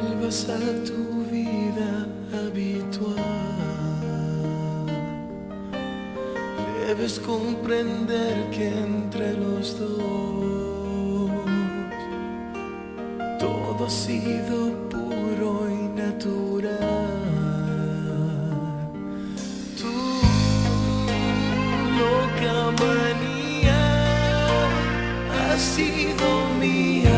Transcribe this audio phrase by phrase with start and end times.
[0.00, 3.14] vuelvas a tu vida habitual.
[6.86, 11.30] Debes comprender que entre los dos
[13.38, 16.78] todo ha sido puro y natural.
[19.78, 19.96] Tú,
[22.00, 23.80] loca manía,
[25.52, 26.26] has sido
[26.58, 27.17] mía.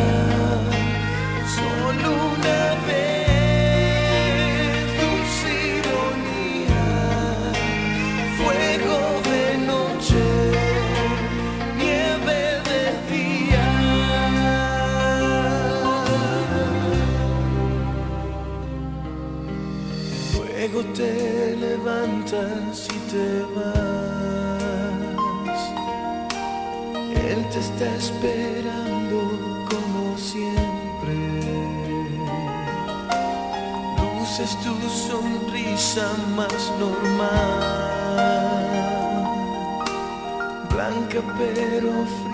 [23.13, 23.19] Él
[27.51, 29.19] te está esperando
[29.69, 31.17] como siempre.
[34.17, 37.61] Luces tu sonrisa más normal,
[40.73, 41.91] blanca pero
[42.23, 42.30] fría.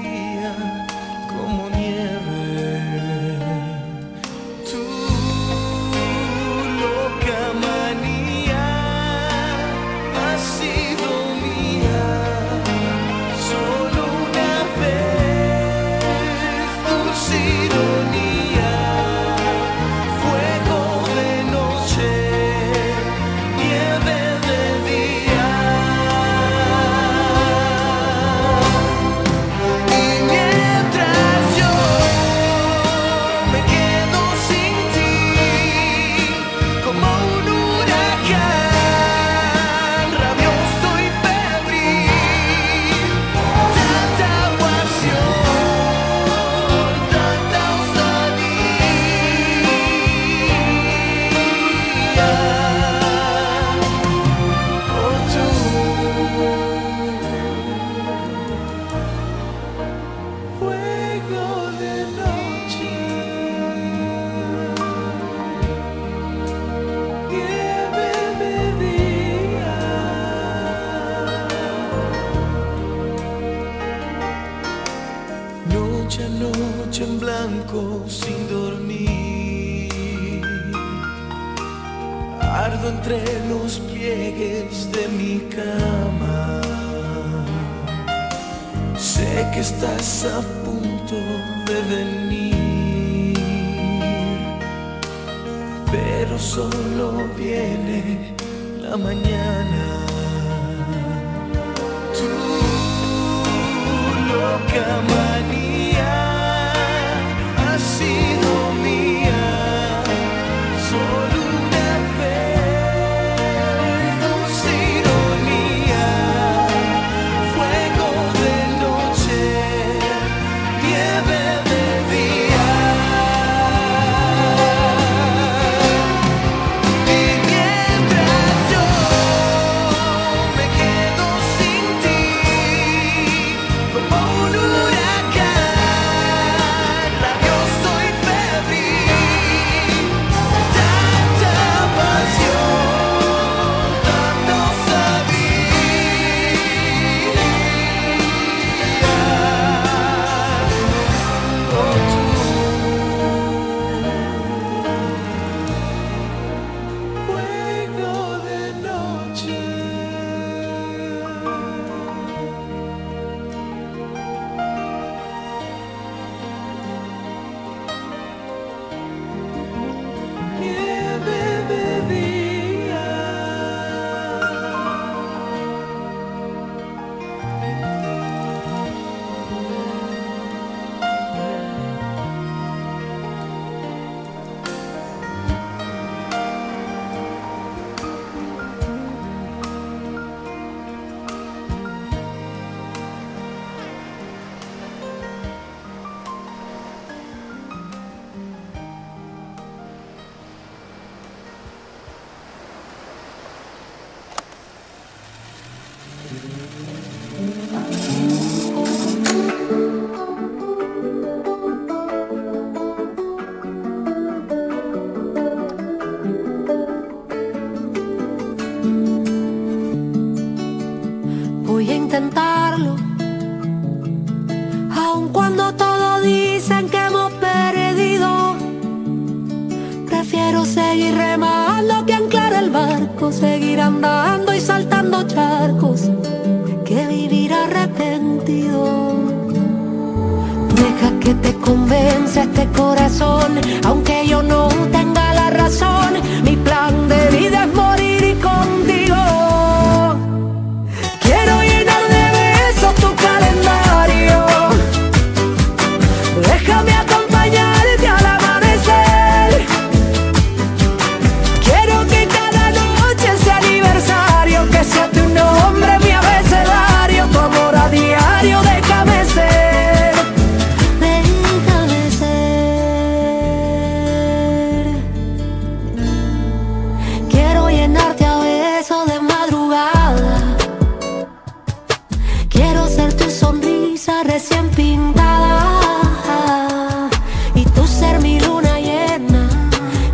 [287.54, 289.48] y tú ser mi luna llena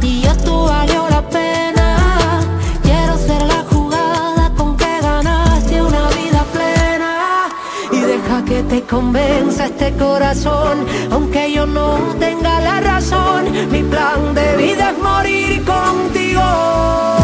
[0.00, 2.40] y yo tú valió la pena.
[2.82, 7.48] Quiero ser la jugada con que ganaste una vida plena
[7.90, 13.44] y deja que te convenza este corazón, aunque yo no tenga la razón.
[13.70, 17.21] Mi plan de vida es morir contigo.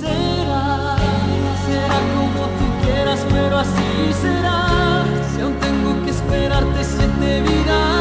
[0.00, 0.96] Será,
[1.64, 5.04] será como tú quieras, pero así será.
[5.30, 7.97] Si aún tengo que esperarte siete vidas.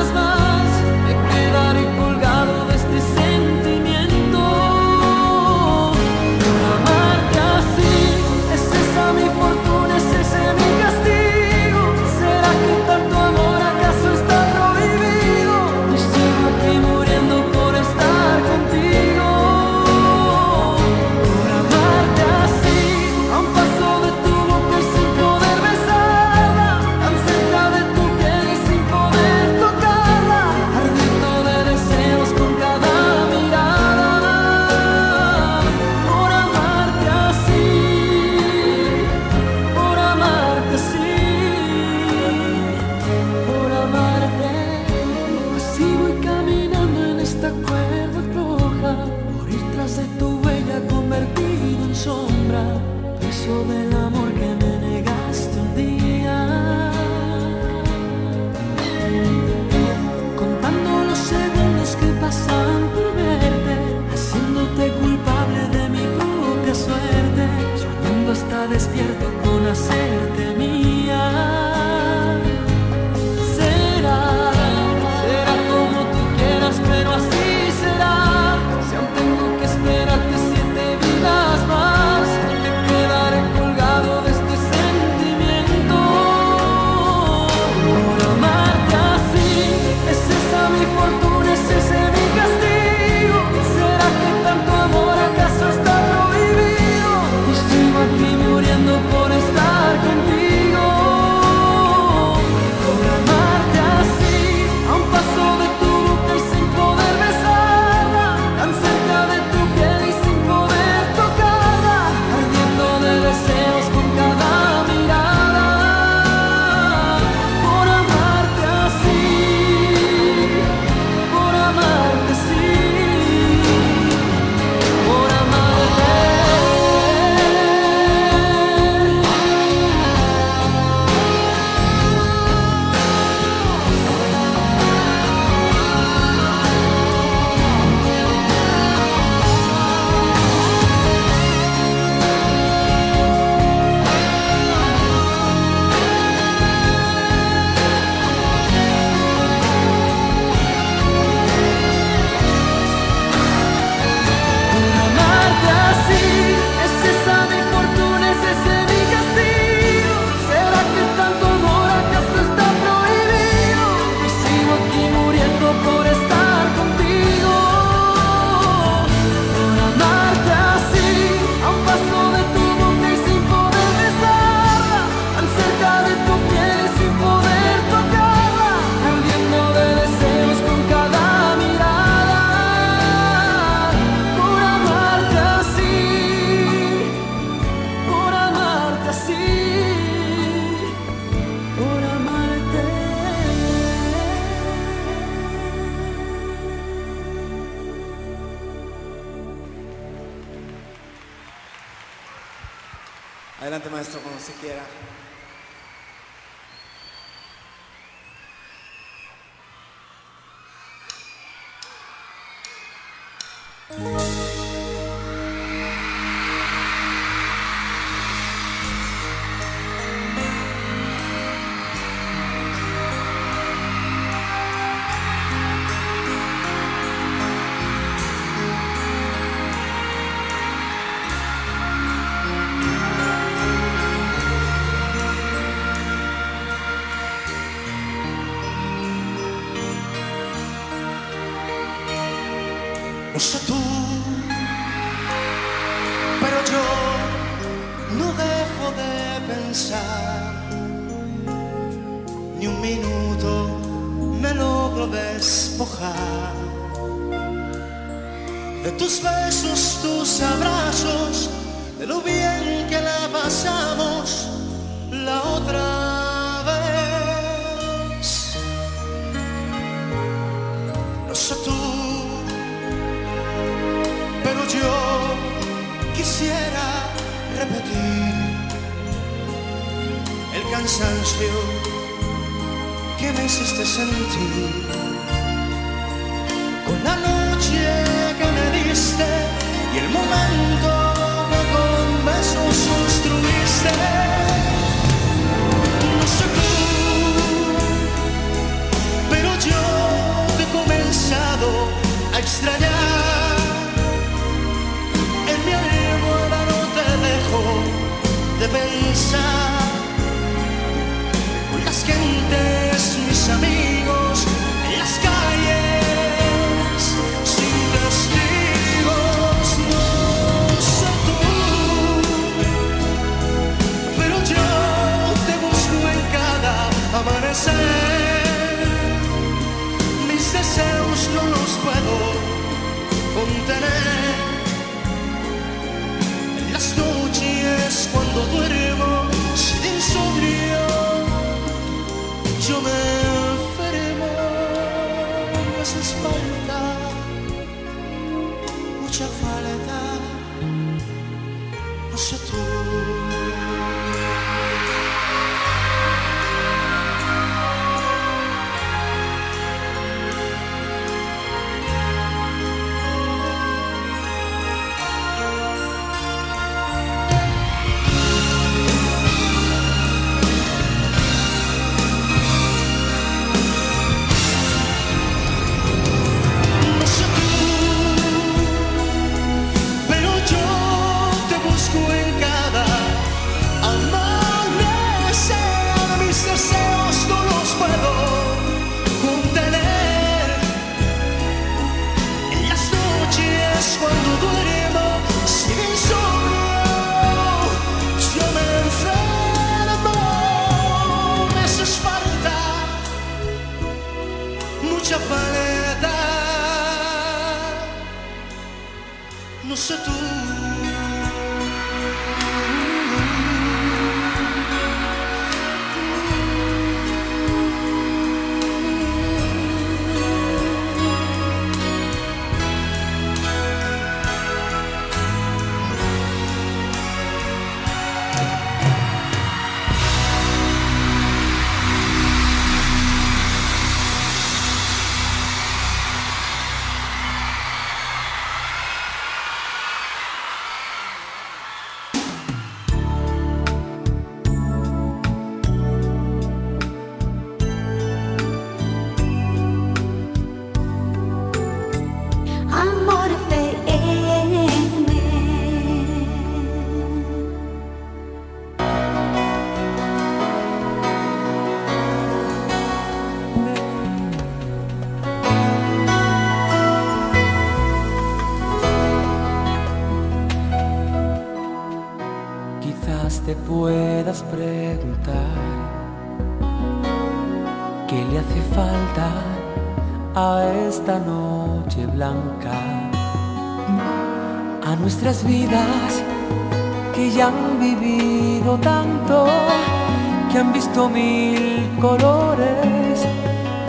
[491.06, 493.22] mil colores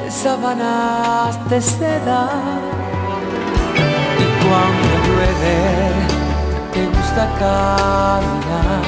[0.02, 2.28] de sábanas de seda.
[4.22, 5.58] Y cuando llueve,
[6.74, 8.84] te gusta caminar.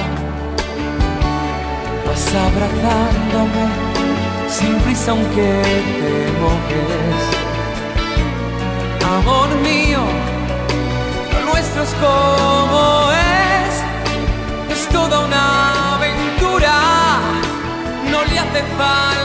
[2.07, 3.65] Vas abrazándome
[4.49, 5.63] sin prisa aunque
[5.99, 7.23] te mojes.
[9.19, 10.03] Amor mío,
[11.33, 15.70] lo nuestro es como es, es toda una
[18.61, 19.20] if I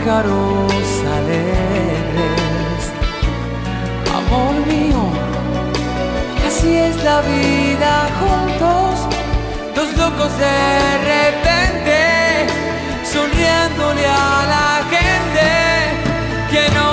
[0.00, 0.72] pájaros
[1.18, 2.82] alegres.
[4.14, 5.02] Amor mío,
[6.46, 9.00] así es la vida juntos,
[9.74, 12.46] dos locos de repente,
[13.04, 15.48] sonriéndole a la gente
[16.50, 16.89] que no.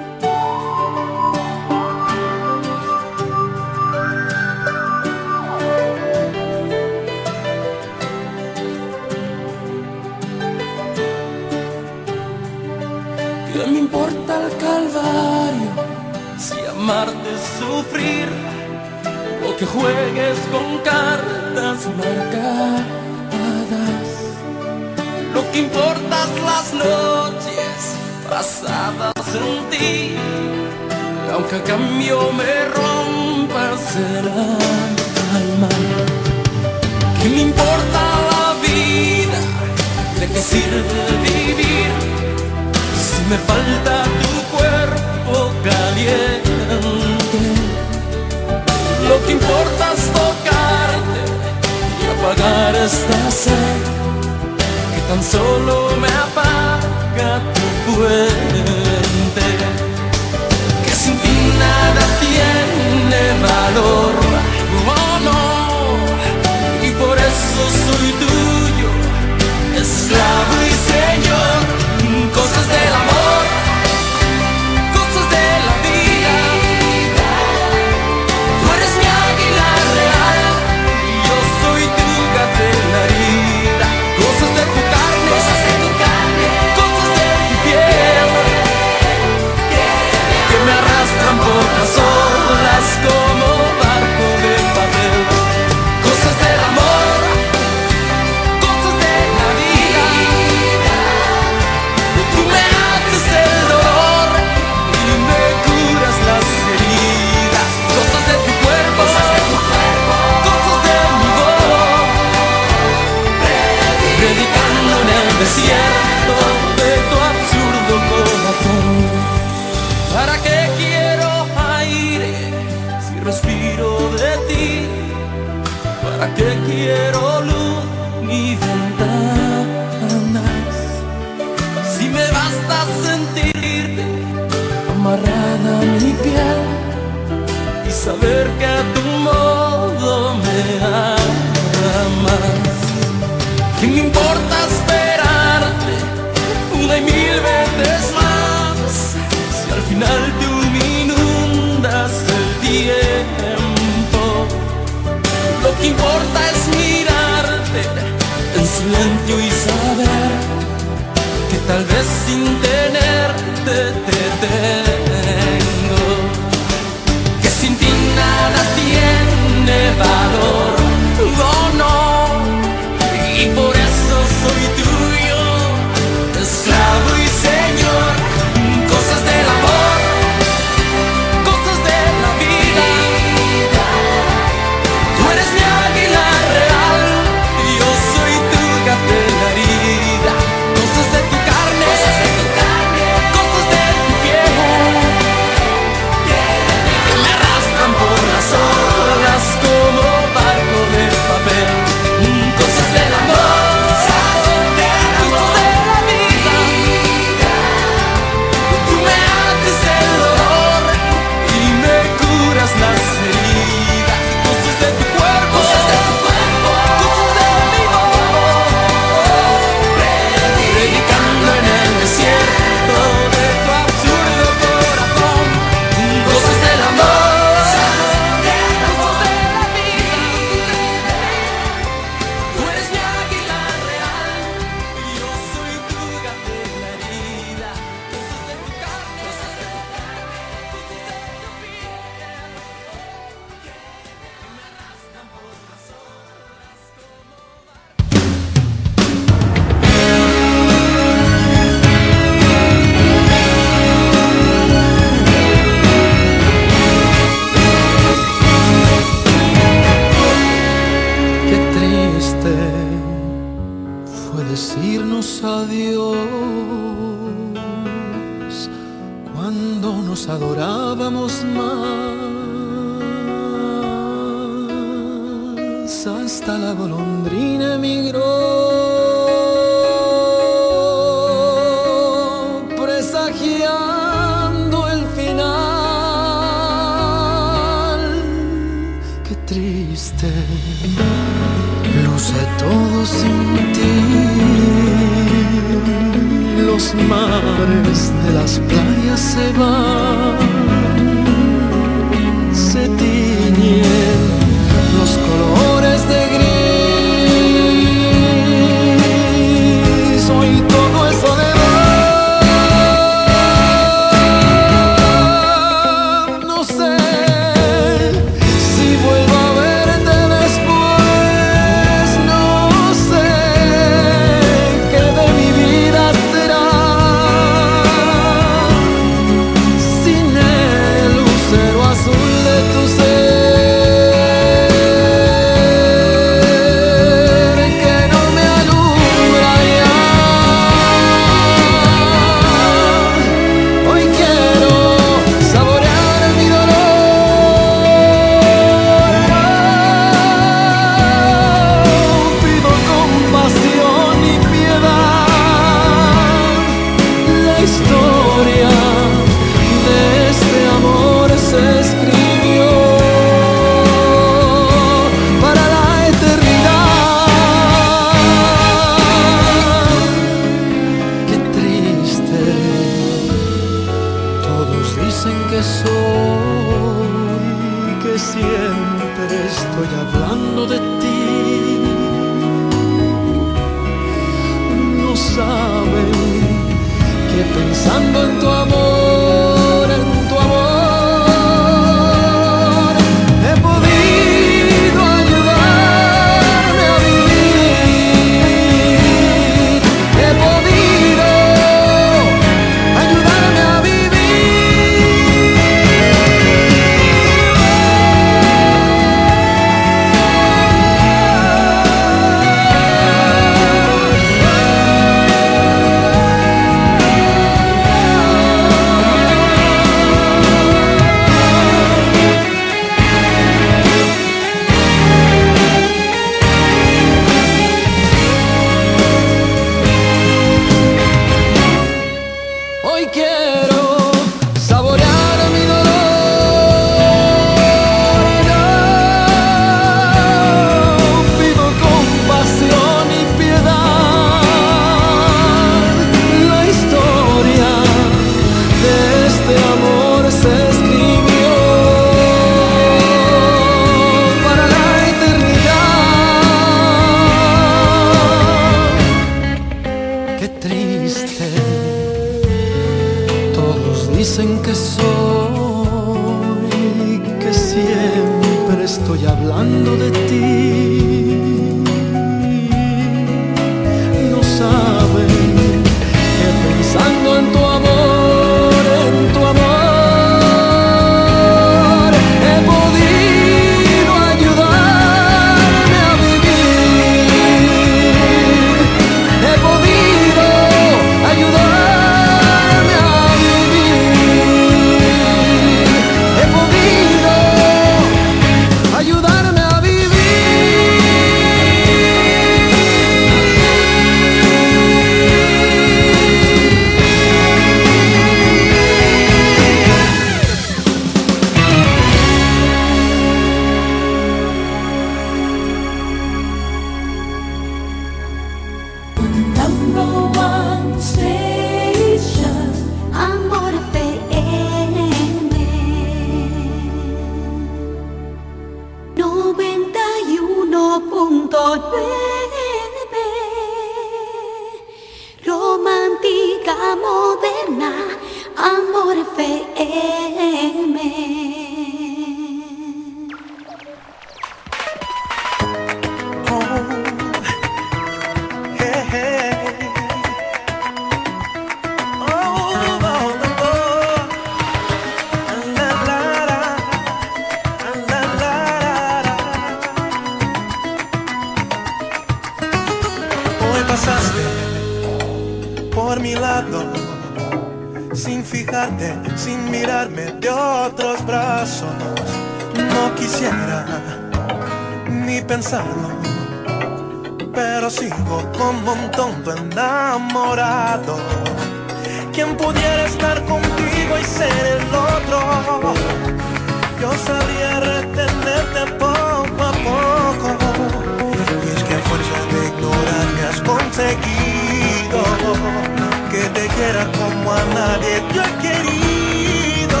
[597.24, 600.00] Como a nadie yo he querido.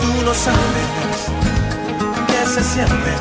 [0.00, 0.88] Tú no sabes
[2.28, 3.12] qué se siente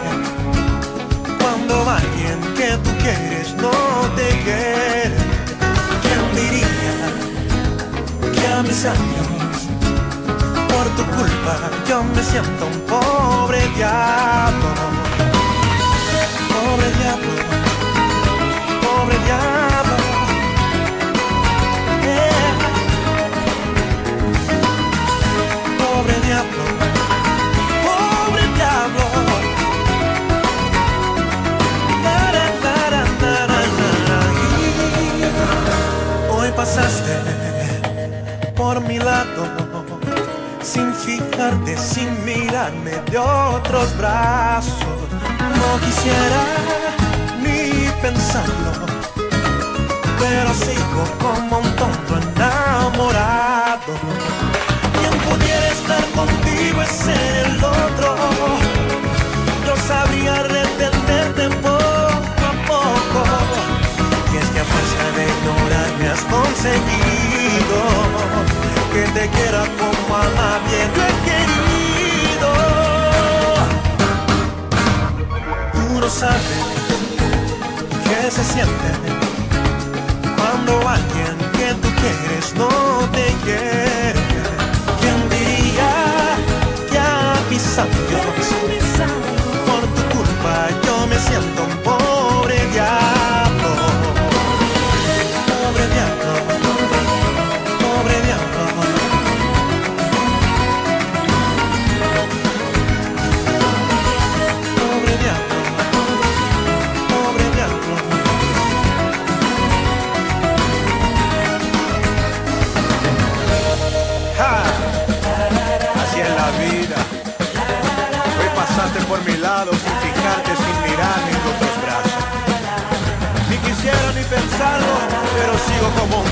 [1.39, 3.71] cuando alguien que tú quieres no
[4.17, 5.17] te quiere.
[6.03, 6.97] ¿Quién diría
[8.35, 9.27] que a mis años,
[10.71, 11.53] por tu culpa,
[11.87, 14.69] yo me siento un pobre diablo?
[16.53, 17.33] Pobre diablo,
[40.61, 44.83] sin fijarte, sin mirarme de otros brazos.
[45.59, 46.41] No quisiera
[47.41, 48.71] ni pensarlo,
[50.19, 53.93] pero sigo como un tonto enamorado.
[54.97, 58.15] Quien pudiera estar contigo es el otro
[59.65, 63.23] yo sabría retenerte poco a poco.
[64.33, 67.20] Y es que a fuerza de ignorar me has conseguido
[68.93, 72.51] que te quiera como a nadie yo he querido.
[75.73, 76.59] Tú no sabes
[78.05, 78.89] qué se siente
[80.37, 82.69] cuando alguien que tú quieres no
[83.15, 84.13] te quiere.
[84.99, 85.91] ¿Quién diría
[86.89, 88.20] que a mis años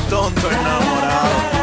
[0.09, 1.58] tonto enamorado.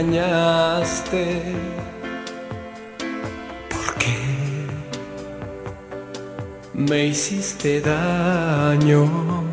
[0.00, 1.42] engañaste.
[3.70, 4.16] ¿Por qué
[6.74, 9.45] me hiciste daño?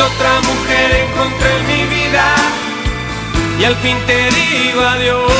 [0.00, 2.34] otra mujer encontré en mi vida
[3.58, 5.32] y al fin te digo adiós.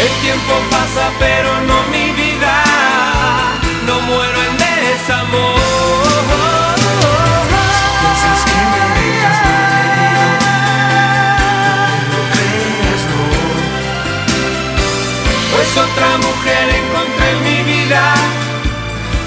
[0.00, 2.64] El tiempo pasa pero no mi vida,
[3.86, 6.73] no muero en desamor.
[15.76, 18.14] otra mujer encontré en mi vida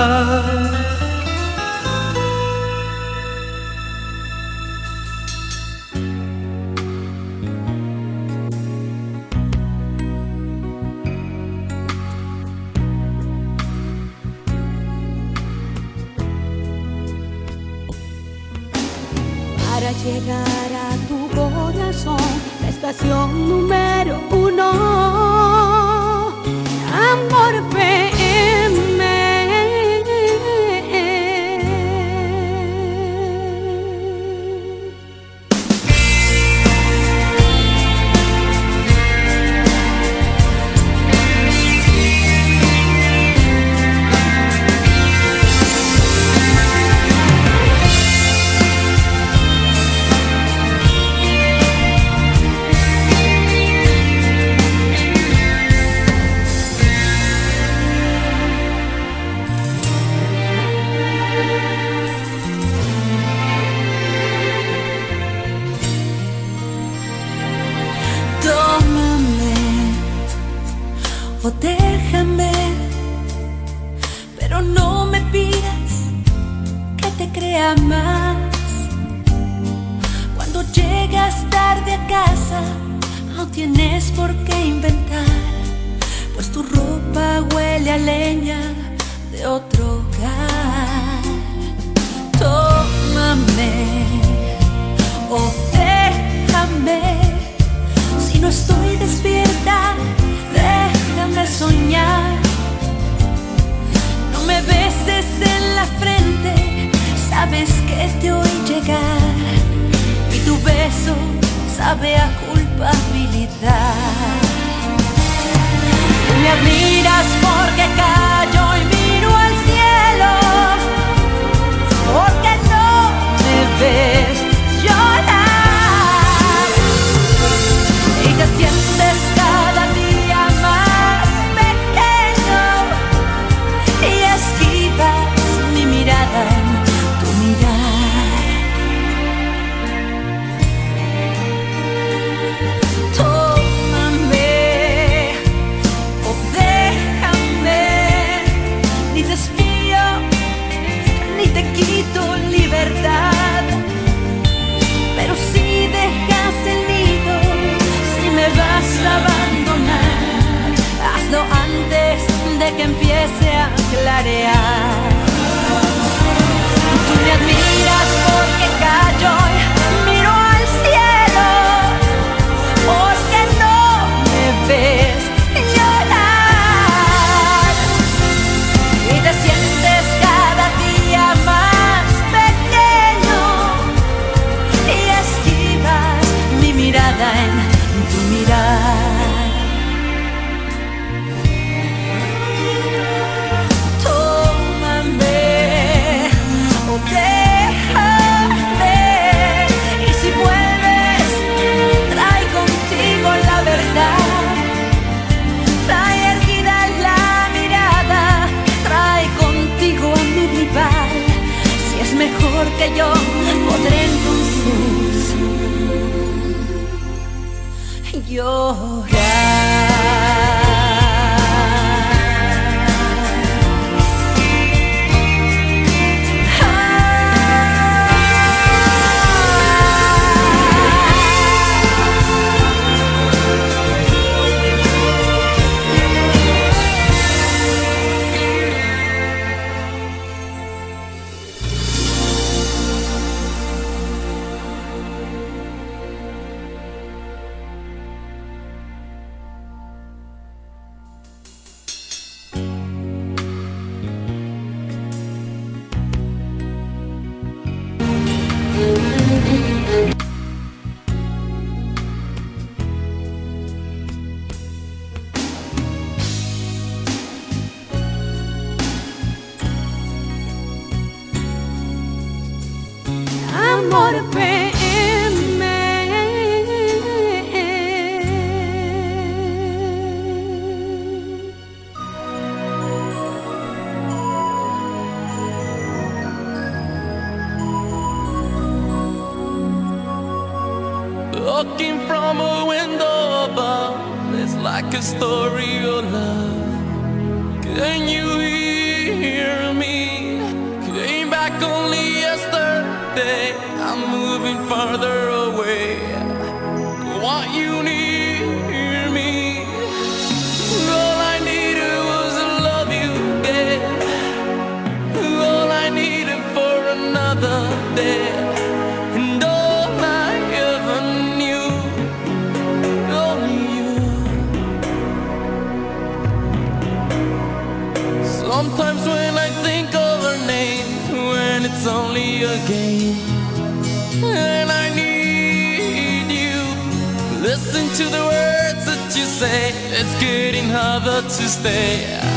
[337.97, 339.71] to the words that you say.
[339.89, 342.36] It's good enough to stay.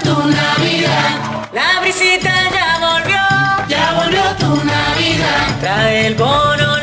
[0.00, 1.50] Tu Navidad.
[1.52, 5.60] La brisita ya volvió, ya volvió tu Navidad.
[5.60, 6.77] Trae el bono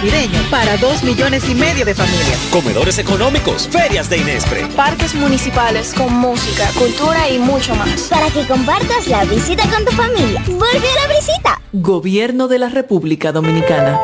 [0.00, 2.38] navideño para dos millones y medio de familias.
[2.50, 4.66] Comedores económicos, ferias de Inespre.
[4.74, 8.02] Parques municipales con música, cultura y mucho más.
[8.08, 10.42] Para que compartas la visita con tu familia.
[10.46, 11.60] ¡Vuelve la visita!
[11.72, 14.00] Gobierno de la República Dominicana.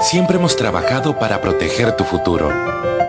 [0.00, 2.52] Siempre hemos trabajado para proteger tu futuro.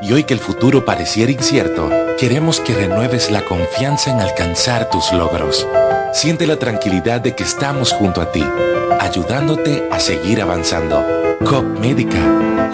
[0.03, 1.89] Y hoy que el futuro pareciera incierto,
[2.19, 5.67] queremos que renueves la confianza en alcanzar tus logros.
[6.14, 8.43] Siente la tranquilidad de que estamos junto a ti,
[8.99, 11.05] ayudándote a seguir avanzando.
[11.45, 12.18] COP Médica,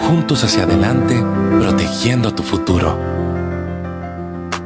[0.08, 1.22] juntos hacia adelante,
[1.58, 3.23] protegiendo tu futuro.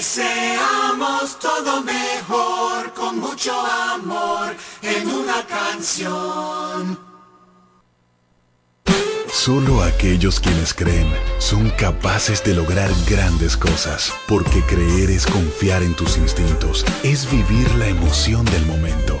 [0.00, 3.52] Deseamos todo mejor con mucho
[3.92, 6.98] amor en una canción.
[9.30, 11.06] Solo aquellos quienes creen
[11.38, 17.70] son capaces de lograr grandes cosas, porque creer es confiar en tus instintos, es vivir
[17.74, 19.20] la emoción del momento,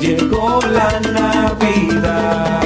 [0.00, 2.60] llegó la Navidad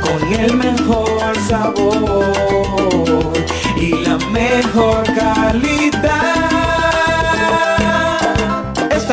[0.00, 3.32] con el mejor sabor
[3.76, 6.33] y la mejor calidad.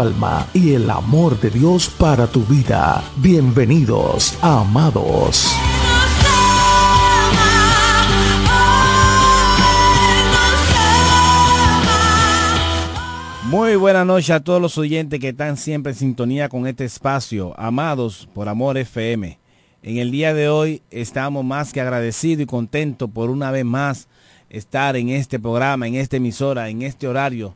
[0.00, 3.02] alma y el amor de Dios para tu vida.
[3.16, 5.54] Bienvenidos Amados.
[13.54, 17.54] Muy buenas noches a todos los oyentes que están siempre en sintonía con este espacio,
[17.56, 19.38] Amados por Amor FM.
[19.82, 24.08] En el día de hoy estamos más que agradecidos y contentos por una vez más
[24.48, 27.54] estar en este programa, en esta emisora, en este horario,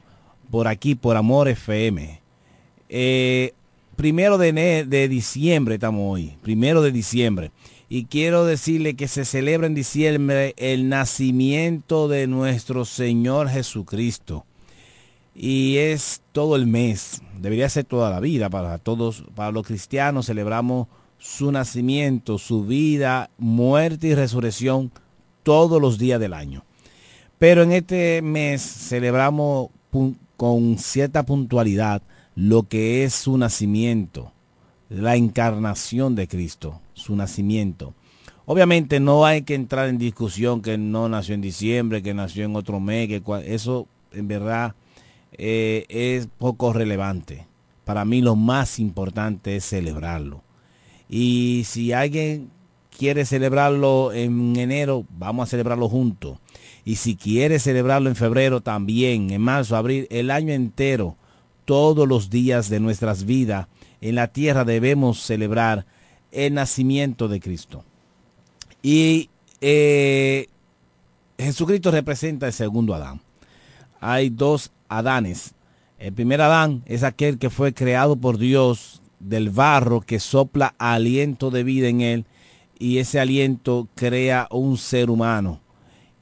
[0.50, 2.17] por aquí, por Amor FM.
[2.88, 3.52] Eh,
[3.96, 7.50] primero de, de diciembre estamos hoy, primero de diciembre.
[7.90, 14.44] Y quiero decirle que se celebra en diciembre el nacimiento de nuestro Señor Jesucristo.
[15.34, 20.26] Y es todo el mes, debería ser toda la vida para todos, para los cristianos
[20.26, 24.90] celebramos su nacimiento, su vida, muerte y resurrección
[25.42, 26.64] todos los días del año.
[27.38, 29.70] Pero en este mes celebramos
[30.36, 32.02] con cierta puntualidad
[32.38, 34.30] lo que es su nacimiento,
[34.88, 37.94] la encarnación de Cristo, su nacimiento.
[38.46, 42.54] Obviamente no hay que entrar en discusión que no nació en diciembre, que nació en
[42.54, 44.76] otro mes, que eso en verdad
[45.32, 47.48] eh, es poco relevante.
[47.84, 50.44] Para mí lo más importante es celebrarlo.
[51.08, 52.50] Y si alguien
[52.96, 56.38] quiere celebrarlo en enero, vamos a celebrarlo juntos.
[56.84, 61.16] Y si quiere celebrarlo en febrero también, en marzo, abril, el año entero,
[61.68, 63.66] todos los días de nuestras vidas
[64.00, 65.84] en la tierra debemos celebrar
[66.32, 67.84] el nacimiento de Cristo.
[68.82, 69.28] Y
[69.60, 70.46] eh,
[71.36, 73.20] Jesucristo representa el segundo Adán.
[74.00, 75.52] Hay dos Adanes.
[75.98, 81.50] El primer Adán es aquel que fue creado por Dios del barro que sopla aliento
[81.50, 82.24] de vida en él
[82.78, 85.60] y ese aliento crea un ser humano.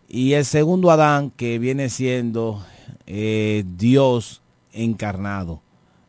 [0.09, 2.67] Y el segundo Adán que viene siendo
[3.07, 4.43] eh, Dios
[4.77, 5.63] encarnado.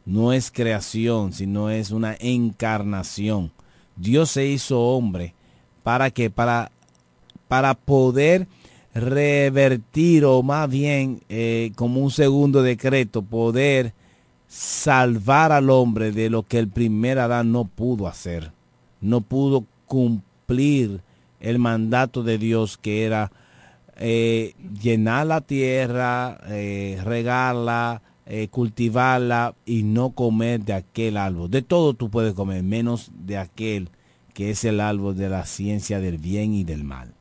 [0.05, 3.51] No es creación, sino es una encarnación.
[3.95, 5.34] Dios se hizo hombre
[5.88, 6.30] ¿Para qué?
[6.30, 6.70] Para,
[7.47, 8.45] para poder
[8.93, 13.93] revertir o más bien eh, como un segundo decreto, poder
[14.49, 18.51] salvar al hombre de lo que el primer Adán no pudo hacer.
[18.99, 20.99] No pudo cumplir
[21.39, 23.32] el mandato de Dios que era
[23.95, 31.50] eh, llenar la tierra, eh, regarla, eh, cultivarla y no comer de aquel árbol.
[31.50, 33.90] De todo tú puedes comer, menos de aquel
[34.34, 37.14] que es el árbol de la ciencia del bien y del mal.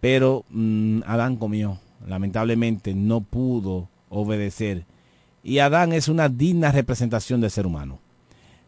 [0.00, 4.84] Pero mm, Adán comió, lamentablemente no pudo obedecer.
[5.42, 8.00] Y Adán es una digna representación del ser humano.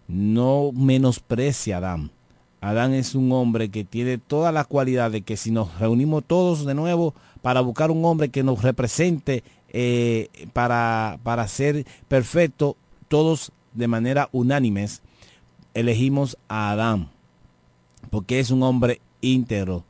[0.06, 2.10] No menosprecia a Adán.
[2.60, 6.74] Adán es un hombre que tiene todas las cualidades que si nos reunimos todos de
[6.74, 12.76] nuevo para buscar un hombre que nos represente eh, para, para ser perfecto,
[13.08, 15.02] todos de manera unánimes
[15.74, 17.10] elegimos a Adán,
[18.10, 19.84] porque es un hombre íntegro,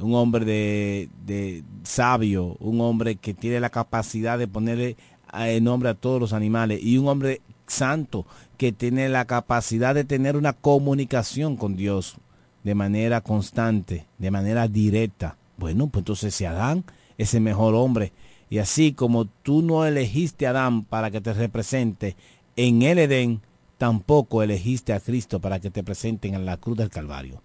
[0.00, 4.96] un hombre de, de sabio, un hombre que tiene la capacidad de ponerle
[5.32, 10.04] el nombre a todos los animales y un hombre santo que tiene la capacidad de
[10.04, 12.16] tener una comunicación con Dios
[12.62, 15.36] de manera constante, de manera directa.
[15.56, 16.84] Bueno, pues entonces si Adán
[17.18, 18.12] es el mejor hombre,
[18.54, 22.14] y así como tú no elegiste a Adán para que te represente
[22.54, 23.40] en el Edén,
[23.78, 27.42] tampoco elegiste a Cristo para que te presenten en la cruz del Calvario.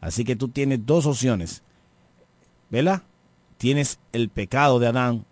[0.00, 1.64] Así que tú tienes dos opciones.
[2.70, 3.02] ¿Verdad?
[3.58, 5.24] Tienes el pecado de Adán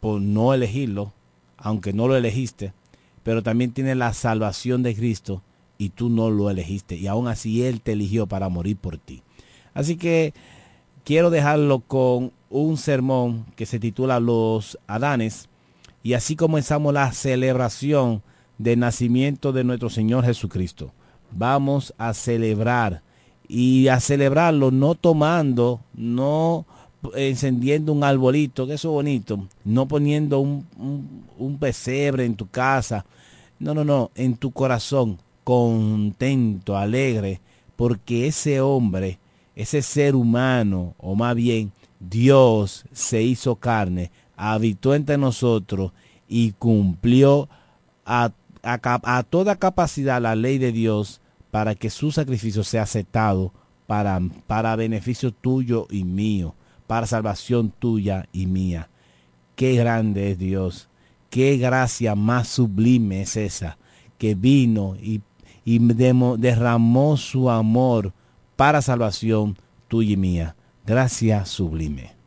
[0.00, 1.12] por no elegirlo,
[1.58, 2.72] aunque no lo elegiste,
[3.24, 5.42] pero también tienes la salvación de Cristo
[5.76, 6.96] y tú no lo elegiste.
[6.96, 9.22] Y aún así Él te eligió para morir por ti.
[9.74, 10.32] Así que
[11.04, 15.48] quiero dejarlo con un sermón que se titula Los Adanes.
[16.02, 18.22] Y así comenzamos la celebración
[18.58, 20.92] del nacimiento de nuestro Señor Jesucristo.
[21.30, 23.02] Vamos a celebrar
[23.48, 26.66] y a celebrarlo no tomando, no
[27.14, 33.04] encendiendo un arbolito, que eso es bonito, no poniendo un, pesebre en tu casa,
[33.58, 37.40] no, no, no, en tu corazón, contento, alegre,
[37.76, 39.18] porque ese hombre,
[39.54, 45.92] ese ser humano, o más bien Dios se hizo carne, habitó entre nosotros
[46.28, 47.48] y cumplió
[48.04, 48.32] a,
[49.28, 53.52] toda capacidad la ley de Dios para que su sacrificio sea aceptado
[53.86, 56.54] para, para beneficio tuyo y mío
[56.92, 58.90] para salvación tuya y mía.
[59.56, 60.90] Qué grande es Dios,
[61.30, 63.78] qué gracia más sublime es esa,
[64.18, 65.22] que vino y,
[65.64, 68.12] y derramó su amor
[68.62, 69.58] para salvación
[69.88, 70.54] tuya y mía.
[70.86, 72.21] Gracia sublime.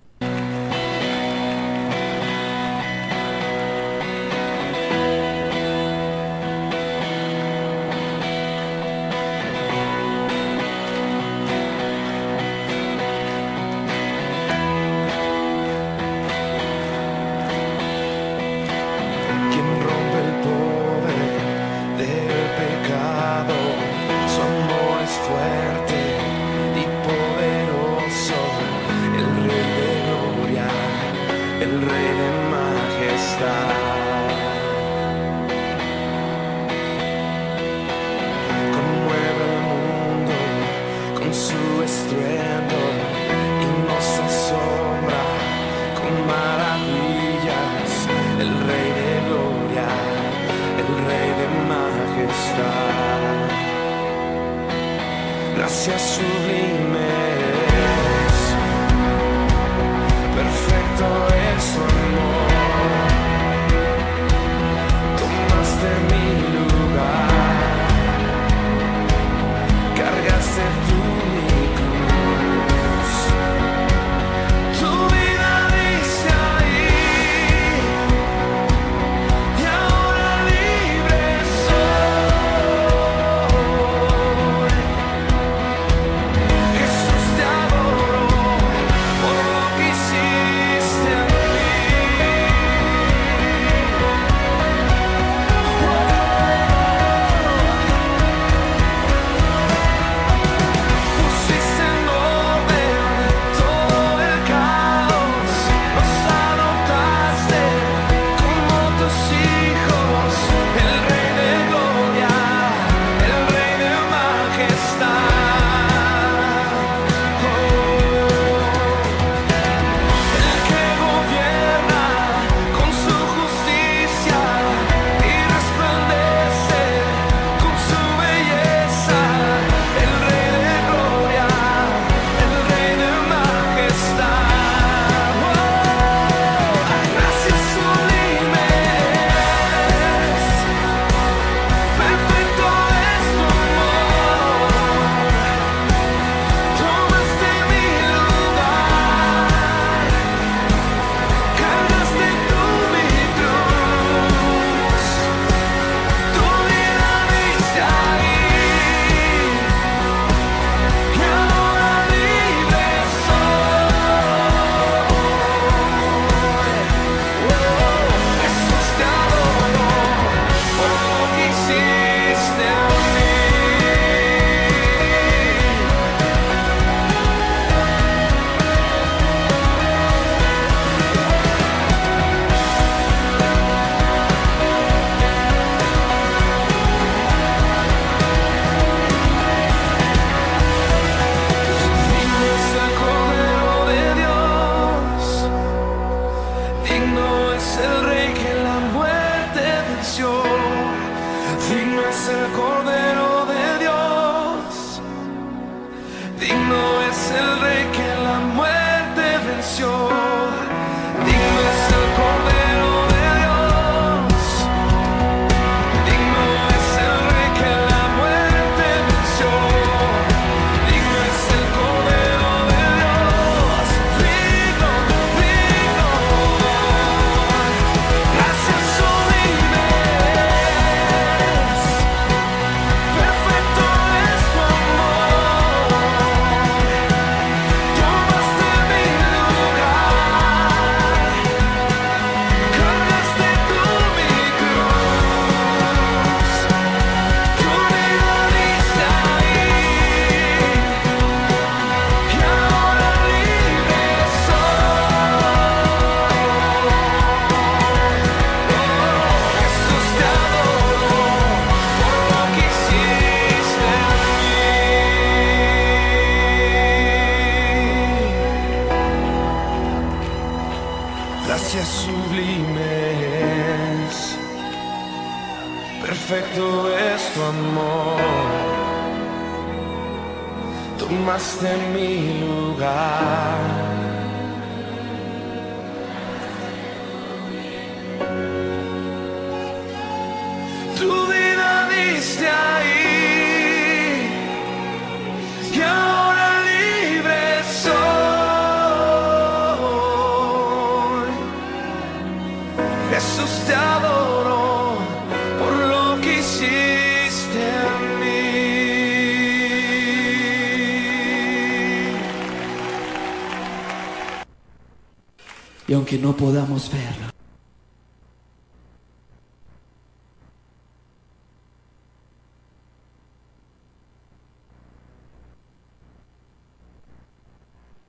[316.06, 317.32] Aunque no podamos verlo,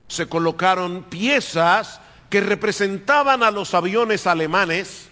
[0.07, 1.99] se colocaron piezas
[2.29, 5.09] que representaban a los aviones alemanes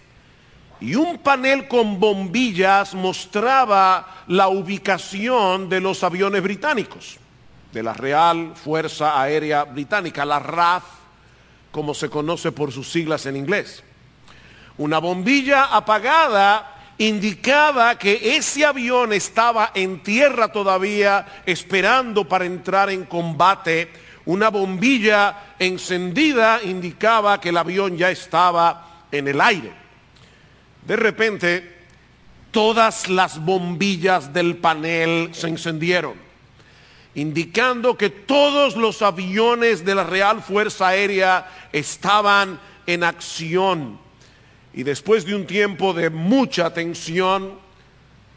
[0.79, 7.17] y un panel con bombillas mostraba la ubicación de los aviones británicos,
[7.73, 11.04] de la Real Fuerza Aérea Británica, la RAF,
[11.75, 13.83] como se conoce por sus siglas en inglés.
[14.77, 23.03] Una bombilla apagada indicaba que ese avión estaba en tierra todavía esperando para entrar en
[23.03, 23.91] combate.
[24.23, 29.73] Una bombilla encendida indicaba que el avión ya estaba en el aire.
[30.87, 31.75] De repente,
[32.51, 36.13] todas las bombillas del panel se encendieron,
[37.15, 43.97] indicando que todos los aviones de la Real Fuerza Aérea estaban en acción.
[44.73, 47.53] Y después de un tiempo de mucha tensión,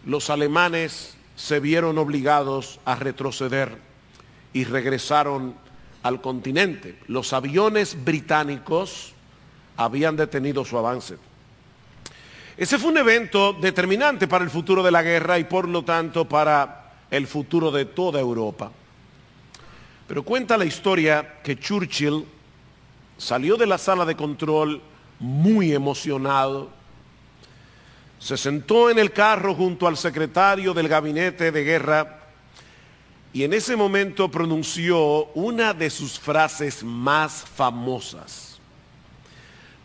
[0.06, 3.76] los alemanes se vieron obligados a retroceder
[4.52, 5.54] y regresaron
[6.04, 6.96] al continente.
[7.08, 9.12] Los aviones británicos
[9.76, 11.16] habían detenido su avance.
[12.56, 16.28] Ese fue un evento determinante para el futuro de la guerra y por lo tanto
[16.28, 18.72] para el futuro de toda Europa.
[20.06, 22.24] Pero cuenta la historia que Churchill
[23.16, 24.80] salió de la sala de control
[25.18, 26.70] muy emocionado.
[28.18, 32.18] Se sentó en el carro junto al secretario del gabinete de guerra
[33.32, 38.58] y en ese momento pronunció una de sus frases más famosas.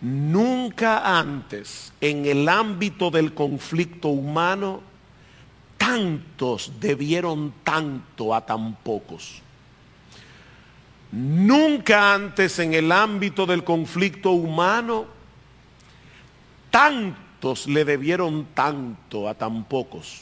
[0.02, 4.82] Nunca antes en el ámbito del conflicto humano
[5.84, 9.42] tantos debieron tanto a tan pocos.
[11.12, 15.06] Nunca antes en el ámbito del conflicto humano
[16.72, 20.22] tantos le debieron tanto a tan pocos.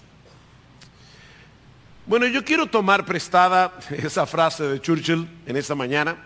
[2.07, 6.17] Bueno, yo quiero tomar prestada esa frase de Churchill en esta mañana,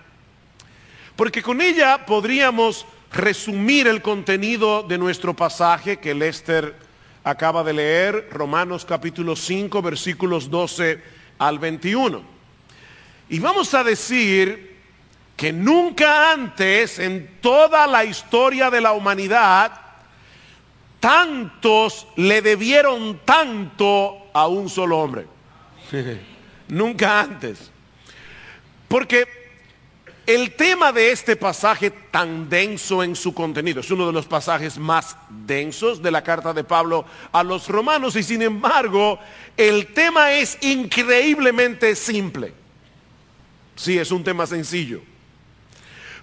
[1.17, 6.84] porque con ella podríamos resumir el contenido de nuestro pasaje que Lester
[7.25, 11.01] acaba de leer, Romanos capítulo 5, versículos 12
[11.39, 12.21] al 21.
[13.29, 14.77] Y vamos a decir
[15.35, 19.71] que nunca antes en toda la historia de la humanidad,
[20.99, 25.25] tantos le debieron tanto a un solo hombre.
[26.67, 27.71] nunca antes.
[28.87, 29.44] Porque
[30.25, 34.77] el tema de este pasaje tan denso en su contenido, es uno de los pasajes
[34.77, 39.19] más densos de la carta de Pablo a los romanos y sin embargo
[39.55, 42.53] el tema es increíblemente simple.
[43.75, 45.01] Sí, es un tema sencillo.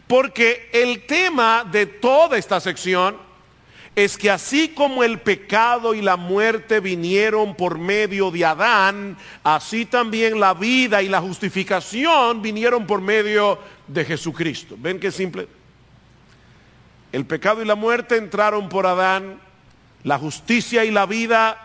[0.06, 3.16] Porque el tema de toda esta sección
[3.94, 9.84] es que así como el pecado y la muerte vinieron por medio de Adán, así
[9.84, 14.76] también la vida y la justificación vinieron por medio de Jesucristo.
[14.78, 15.46] ¿Ven qué simple?
[17.12, 19.38] El pecado y la muerte entraron por Adán,
[20.04, 21.58] la justicia y la vida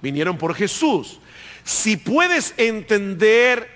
[0.00, 1.18] vinieron por Jesús.
[1.64, 3.68] Si puedes entender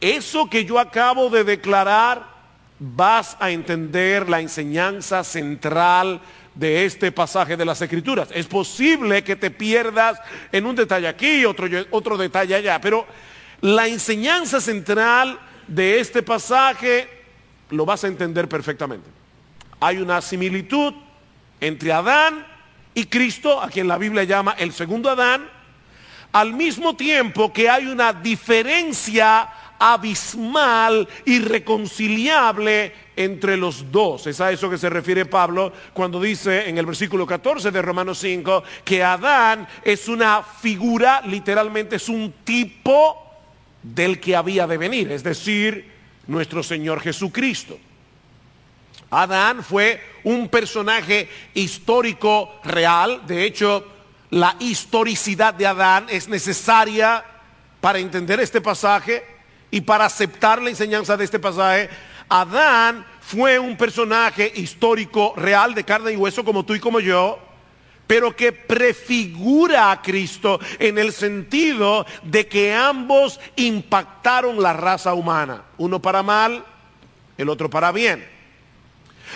[0.00, 2.32] eso que yo acabo de declarar,
[2.78, 6.22] vas a entender la enseñanza central
[6.54, 8.28] de este pasaje de las Escrituras.
[8.32, 10.18] Es posible que te pierdas
[10.50, 13.06] en un detalle aquí, otro, otro detalle allá, pero
[13.60, 17.08] la enseñanza central de este pasaje
[17.70, 19.08] lo vas a entender perfectamente.
[19.80, 20.94] Hay una similitud
[21.60, 22.46] entre Adán
[22.94, 25.48] y Cristo, a quien la Biblia llama el segundo Adán,
[26.32, 29.48] al mismo tiempo que hay una diferencia
[29.82, 34.28] abismal, irreconciliable entre los dos.
[34.28, 38.18] Es a eso que se refiere Pablo cuando dice en el versículo 14 de Romanos
[38.18, 43.26] 5 que Adán es una figura, literalmente es un tipo
[43.82, 45.90] del que había de venir, es decir,
[46.28, 47.76] nuestro Señor Jesucristo.
[49.10, 53.84] Adán fue un personaje histórico real, de hecho,
[54.30, 57.24] la historicidad de Adán es necesaria
[57.80, 59.32] para entender este pasaje
[59.72, 61.88] y para aceptar la enseñanza de este pasaje,
[62.28, 67.38] Adán fue un personaje histórico real de carne y hueso como tú y como yo,
[68.06, 75.62] pero que prefigura a Cristo en el sentido de que ambos impactaron la raza humana,
[75.78, 76.66] uno para mal,
[77.38, 78.28] el otro para bien.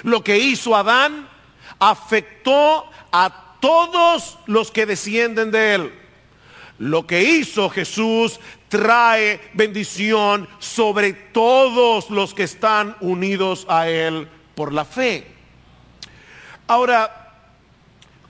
[0.02, 1.30] Lo que hizo Adán
[1.78, 6.05] afectó a todos los que descienden de él.
[6.78, 8.38] Lo que hizo Jesús
[8.68, 15.26] trae bendición sobre todos los que están unidos a Él por la fe.
[16.66, 17.32] Ahora,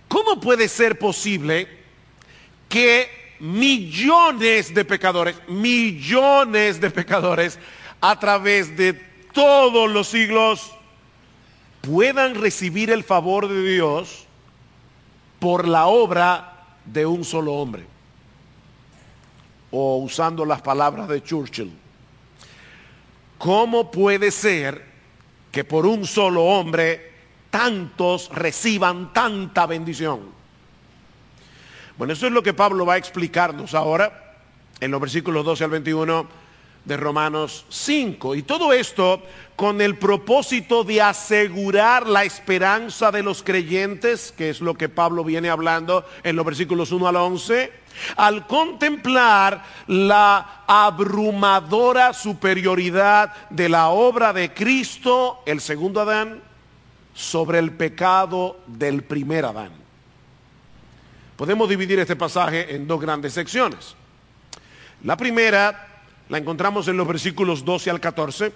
[0.09, 1.69] ¿cómo puede ser posible
[2.69, 7.59] que millones de pecadores, millones de pecadores
[8.01, 8.93] a través de
[9.33, 10.71] todos los siglos
[11.81, 14.27] puedan recibir el favor de Dios
[15.41, 17.96] por la obra de un solo hombre?
[19.71, 21.73] O usando las palabras de Churchill,
[23.39, 24.85] ¿cómo puede ser
[25.51, 27.13] que por un solo hombre
[27.51, 30.21] tantos reciban tanta bendición?
[31.97, 34.37] Bueno, eso es lo que Pablo va a explicarnos ahora
[34.81, 36.46] en los versículos 12 al 21
[36.87, 38.37] de Romanos 5.
[38.37, 39.23] Y todo esto
[39.57, 45.25] con el propósito de asegurar la esperanza de los creyentes, que es lo que Pablo
[45.25, 47.87] viene hablando en los versículos 1 al 11
[48.17, 56.43] al contemplar la abrumadora superioridad de la obra de Cristo, el segundo Adán,
[57.15, 59.73] sobre el pecado del primer Adán.
[61.37, 63.95] Podemos dividir este pasaje en dos grandes secciones.
[65.05, 65.86] La primera
[66.29, 68.53] la encontramos en los versículos 12 al 14,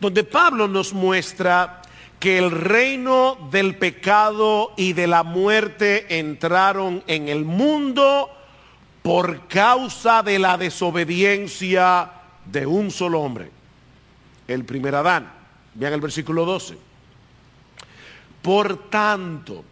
[0.00, 1.80] donde Pablo nos muestra
[2.20, 8.30] que el reino del pecado y de la muerte entraron en el mundo
[9.02, 12.10] por causa de la desobediencia
[12.44, 13.50] de un solo hombre,
[14.48, 15.32] el primer Adán.
[15.74, 16.76] Vean el versículo 12.
[18.42, 19.64] Por tanto,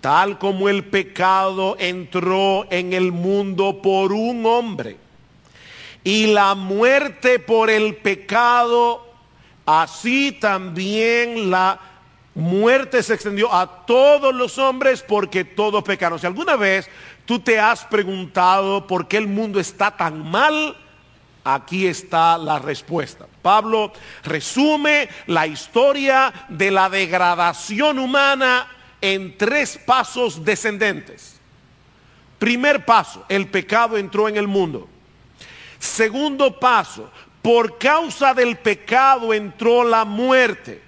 [0.00, 5.03] tal como el pecado entró en el mundo por un hombre
[6.04, 9.04] y la muerte por el pecado
[9.66, 11.80] Así también la
[12.34, 16.18] muerte se extendió a todos los hombres porque todos pecaron.
[16.18, 16.88] Si alguna vez
[17.24, 20.76] tú te has preguntado por qué el mundo está tan mal,
[21.44, 23.26] aquí está la respuesta.
[23.40, 28.68] Pablo resume la historia de la degradación humana
[29.00, 31.40] en tres pasos descendentes.
[32.38, 34.88] Primer paso, el pecado entró en el mundo.
[35.84, 37.10] Segundo paso,
[37.42, 40.80] por causa del pecado entró la muerte.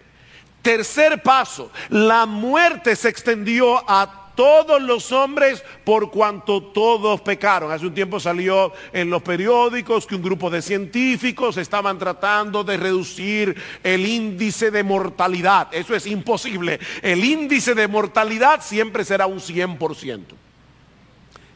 [0.63, 7.71] Tercer paso, la muerte se extendió a todos los hombres por cuanto todos pecaron.
[7.71, 12.79] Hace un tiempo salió en los periódicos que un grupo de científicos estaban tratando de
[12.79, 13.55] reducir
[13.85, 15.69] el índice de mortalidad.
[15.73, 16.81] Eso es imposible.
[17.03, 20.23] El índice de mortalidad siempre será un 100%.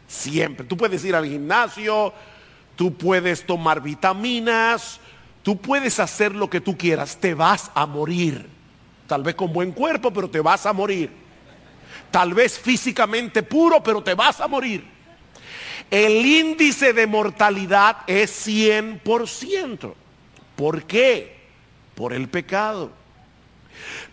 [0.07, 0.67] Siempre.
[0.67, 2.13] Tú puedes ir al gimnasio,
[2.81, 5.01] tú puedes tomar vitaminas,
[5.43, 8.49] tú puedes hacer lo que tú quieras, te vas a morir.
[9.07, 11.11] Tal vez con buen cuerpo, pero te vas a morir.
[12.11, 14.83] Tal vez físicamente puro, pero te vas a morir.
[15.91, 19.93] El índice de mortalidad es 100%.
[20.57, 21.37] ¿Por qué?
[21.95, 22.93] Por el pecado.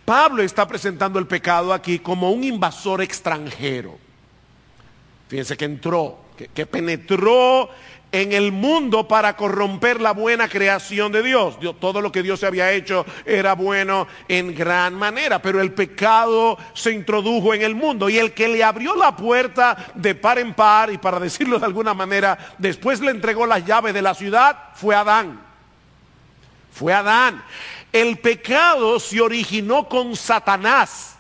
[0.03, 3.97] Pablo está presentando el pecado aquí como un invasor extranjero.
[5.29, 7.69] Fíjense que entró, que, que penetró
[8.21, 11.59] en el mundo para corromper la buena creación de Dios.
[11.59, 11.75] Dios.
[11.79, 16.91] Todo lo que Dios había hecho era bueno en gran manera, pero el pecado se
[16.91, 20.91] introdujo en el mundo y el que le abrió la puerta de par en par
[20.91, 24.95] y para decirlo de alguna manera, después le entregó las llaves de la ciudad, fue
[24.95, 25.39] Adán.
[26.71, 27.43] Fue Adán.
[27.93, 31.13] El pecado se originó con Satanás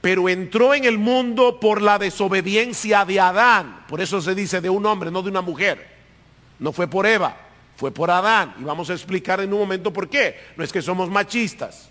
[0.00, 3.84] pero entró en el mundo por la desobediencia de Adán.
[3.86, 5.89] Por eso se dice de un hombre, no de una mujer.
[6.60, 7.36] No fue por Eva,
[7.76, 8.54] fue por Adán.
[8.60, 10.36] Y vamos a explicar en un momento por qué.
[10.56, 11.88] No es que somos machistas.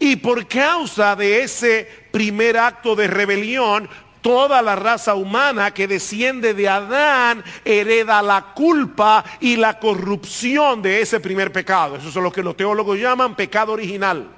[0.00, 3.88] Y por causa de ese primer acto de rebelión,
[4.20, 11.00] toda la raza humana que desciende de Adán hereda la culpa y la corrupción de
[11.00, 11.94] ese primer pecado.
[11.94, 14.28] Eso es lo que los teólogos llaman pecado original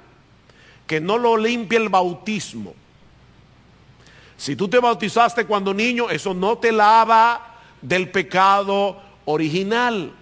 [0.87, 2.73] que no lo limpia el bautismo.
[4.37, 7.56] Si tú te bautizaste cuando niño, eso no te lava
[7.87, 10.13] del pecado original.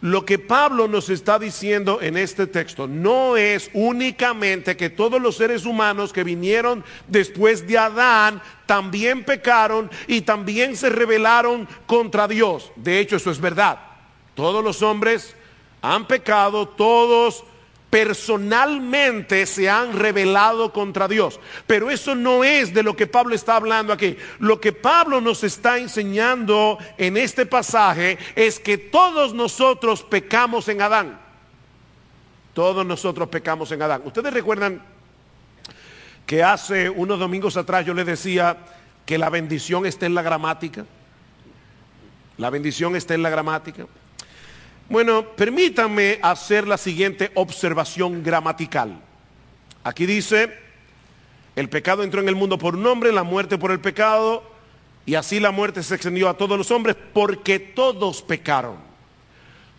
[0.00, 5.36] Lo que Pablo nos está diciendo en este texto no es únicamente que todos los
[5.36, 12.70] seres humanos que vinieron después de Adán también pecaron y también se rebelaron contra Dios.
[12.76, 13.78] De hecho, eso es verdad.
[14.34, 15.34] Todos los hombres
[15.80, 17.44] han pecado, todos
[17.94, 21.38] personalmente se han rebelado contra Dios.
[21.64, 24.16] Pero eso no es de lo que Pablo está hablando aquí.
[24.40, 30.82] Lo que Pablo nos está enseñando en este pasaje es que todos nosotros pecamos en
[30.82, 31.20] Adán.
[32.52, 34.02] Todos nosotros pecamos en Adán.
[34.04, 34.82] Ustedes recuerdan
[36.26, 38.56] que hace unos domingos atrás yo les decía
[39.06, 40.84] que la bendición está en la gramática.
[42.38, 43.86] La bendición está en la gramática.
[44.88, 49.00] Bueno, permítanme hacer la siguiente observación gramatical.
[49.82, 50.52] Aquí dice,
[51.56, 54.42] el pecado entró en el mundo por un hombre, la muerte por el pecado,
[55.06, 58.76] y así la muerte se extendió a todos los hombres porque todos pecaron.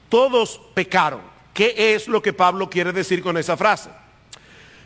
[0.09, 1.21] Todos pecaron.
[1.53, 3.89] ¿Qué es lo que Pablo quiere decir con esa frase?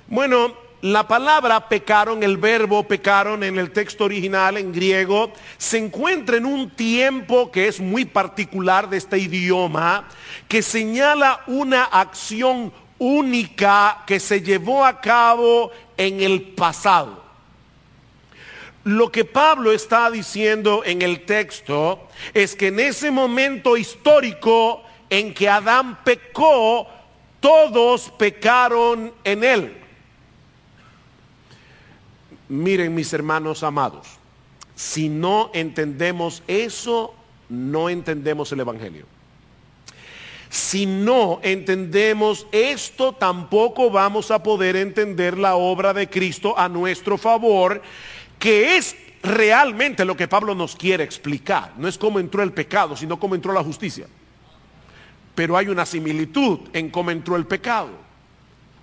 [0.08, 6.38] Bueno, la palabra pecaron, el verbo pecaron en el texto original en griego, se encuentra
[6.38, 10.08] en un tiempo que es muy particular de este idioma,
[10.48, 17.24] que señala una acción única que se llevó a cabo en el pasado.
[18.86, 25.34] Lo que Pablo está diciendo en el texto es que en ese momento histórico en
[25.34, 26.88] que Adán pecó,
[27.42, 29.78] todos pecaron en él.
[32.50, 34.08] Miren mis hermanos amados,
[34.76, 37.14] si no entendemos eso,
[37.48, 39.06] no entendemos el Evangelio.
[40.50, 47.20] Si no entendemos esto, tampoco vamos a poder entender la obra de Cristo a nuestro
[47.20, 47.84] favor,
[48.40, 51.74] que es realmente lo que Pablo nos quiere explicar.
[51.78, 54.08] No es cómo entró el pecado, sino cómo entró la justicia.
[55.36, 57.92] Pero hay una similitud en cómo entró el pecado.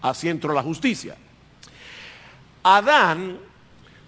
[0.01, 1.17] Así entró la justicia.
[2.63, 3.39] Adán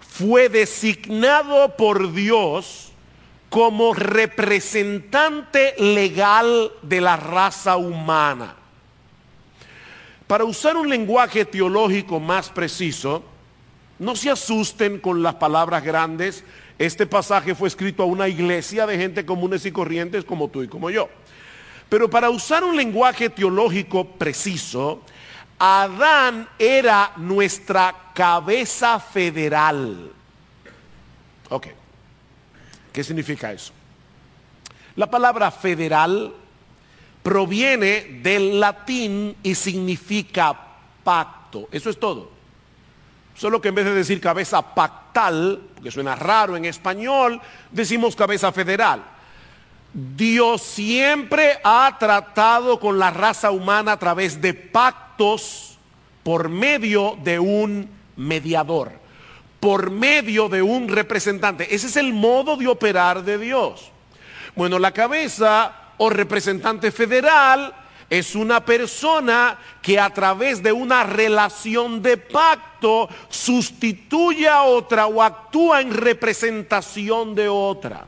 [0.09, 2.93] fue designado por Dios
[3.51, 8.57] como representante legal de la raza humana.
[10.27, 13.23] Para usar un lenguaje teológico más preciso,
[13.99, 16.45] no se asusten con las palabras grandes.
[16.79, 20.69] Este pasaje fue escrito a una iglesia de gente comunes y corrientes como tú y
[20.69, 21.09] como yo.
[21.89, 25.01] Pero para usar un lenguaje teológico preciso,
[25.59, 30.13] Adán era nuestra cabeza federal.
[31.51, 31.67] Ok.
[32.93, 33.73] ¿Qué significa eso?
[34.97, 36.33] La palabra federal
[37.23, 40.57] proviene del latín y significa
[41.05, 41.69] pacto.
[41.71, 42.31] Eso es todo.
[43.35, 47.41] Solo que en vez de decir cabeza pactal, porque suena raro en español,
[47.71, 49.05] decimos cabeza federal.
[49.93, 54.55] Dios siempre ha tratado con la raza humana a través de
[56.23, 58.93] por medio de un mediador,
[59.61, 61.75] por medio de un representante.
[61.75, 63.91] Ese es el modo de operar de Dios.
[64.55, 67.75] Bueno, la cabeza o representante federal
[68.09, 75.23] es una persona que a través de una relación de pacto sustituye a otra o
[75.23, 78.07] actúa en representación de otra.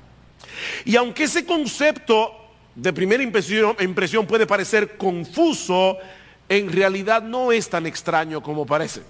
[0.85, 2.37] Y aunque ese concepto
[2.75, 5.99] de primera impresión puede parecer confuso,
[6.51, 9.03] en realidad no es tan extraño como parece.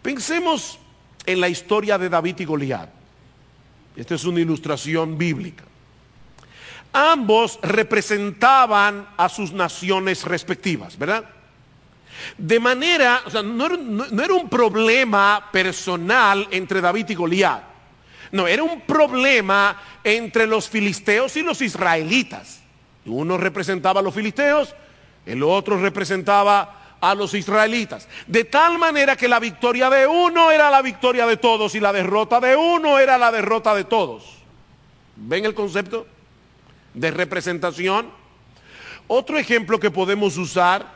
[0.00, 0.78] Pensemos
[1.26, 2.88] en la historia de David y Goliat.
[3.94, 5.62] Esta es una ilustración bíblica.
[6.90, 11.28] Ambos representaban a sus naciones respectivas, ¿verdad?
[12.38, 17.62] De manera, o sea, no no era un problema personal entre David y Goliat.
[18.32, 22.62] No, era un problema entre los filisteos y los israelitas.
[23.04, 24.74] Uno representaba a los filisteos,
[25.26, 28.08] el otro representaba a los israelitas.
[28.26, 31.92] De tal manera que la victoria de uno era la victoria de todos y la
[31.92, 34.36] derrota de uno era la derrota de todos.
[35.16, 36.06] ¿Ven el concepto
[36.94, 38.10] de representación?
[39.08, 40.86] Otro ejemplo que podemos usar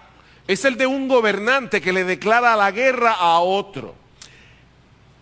[0.47, 3.95] es el de un gobernante que le declara la guerra a otro.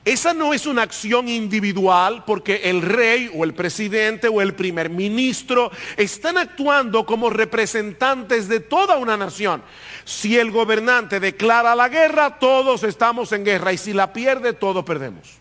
[0.09, 4.89] Esa no es una acción individual porque el rey o el presidente o el primer
[4.89, 9.63] ministro están actuando como representantes de toda una nación.
[10.07, 14.83] Si el gobernante declara la guerra, todos estamos en guerra y si la pierde, todos
[14.83, 15.37] perdemos.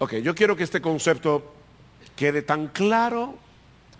[0.00, 1.54] Ok, yo quiero que este concepto
[2.14, 3.38] quede tan claro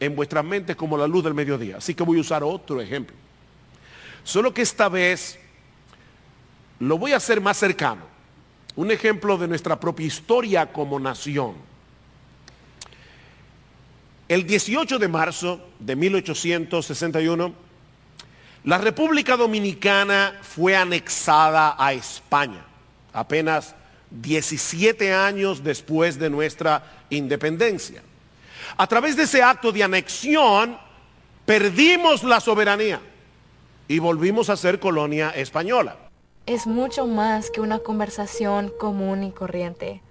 [0.01, 1.79] en vuestras mentes como la luz del mediodía.
[1.79, 3.17] Así que voy a usar otro ejemplo.
[4.23, 5.39] Solo que esta vez
[6.89, 8.03] lo voy a hacer más cercano.
[8.75, 11.55] Un ejemplo de nuestra propia historia como nación.
[14.27, 17.55] El 18 de marzo de 1861,
[18.65, 22.65] la República Dominicana fue anexada a España,
[23.13, 23.77] apenas
[24.11, 28.03] 17 años después de nuestra independencia.
[28.77, 30.77] A través de ese acto de anexión,
[31.47, 33.01] perdimos la soberanía
[33.87, 36.02] y volvimos a ser colonia española.
[36.45, 40.03] Es mucho más que una conversación común y corriente.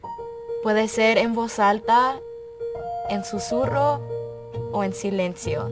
[0.64, 2.22] Puede ser en voz alta,
[3.10, 4.00] en susurro
[4.72, 5.70] o en silencio.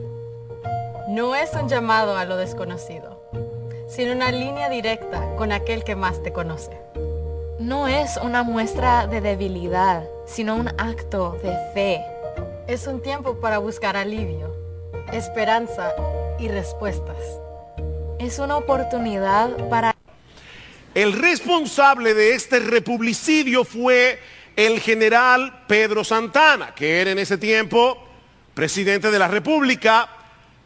[1.08, 3.18] No es un llamado a lo desconocido,
[3.88, 6.78] sino una línea directa con aquel que más te conoce.
[7.58, 12.04] No es una muestra de debilidad, sino un acto de fe.
[12.66, 14.54] Es un tiempo para buscar alivio,
[15.10, 15.94] esperanza
[16.38, 17.40] y respuestas.
[18.18, 19.96] Es una oportunidad para
[20.94, 24.18] El responsable de este republicidio fue
[24.56, 27.96] el general Pedro Santana, que era en ese tiempo
[28.54, 30.08] presidente de la República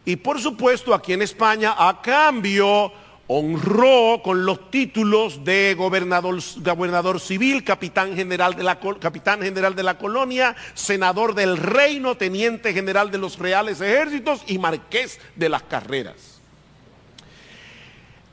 [0.04, 2.90] y por supuesto aquí en España a cambio
[3.26, 12.16] honró con los títulos de gobernador, civil, capitán general de la colonia, senador del reino,
[12.16, 16.33] teniente general de los reales ejércitos y marqués de las carreras.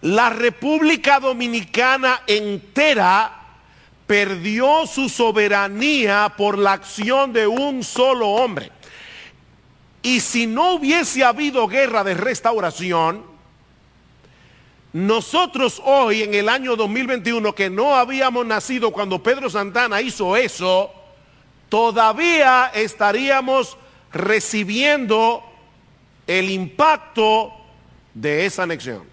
[0.02, 3.42] La República Dominicana entera
[4.08, 8.72] perdió su soberanía por la acción de un solo hombre.
[10.02, 13.24] Y si no hubiese habido guerra de restauración,
[14.94, 20.92] nosotros hoy en el año 2021 que no habíamos nacido cuando Pedro Santana hizo eso,
[21.70, 23.78] todavía estaríamos
[24.12, 25.44] recibiendo
[26.26, 27.54] el impacto
[28.16, 29.11] de esa anexión.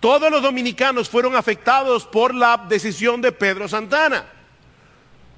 [0.00, 4.26] Todos los dominicanos fueron afectados por la decisión de Pedro Santana.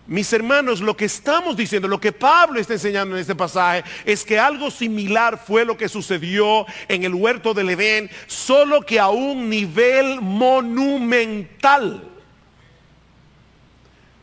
[0.09, 4.25] Mis hermanos, lo que estamos diciendo, lo que Pablo está enseñando en este pasaje, es
[4.25, 9.09] que algo similar fue lo que sucedió en el huerto del Edén, solo que a
[9.09, 12.09] un nivel monumental.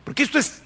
[0.02, 0.60] Porque esto es,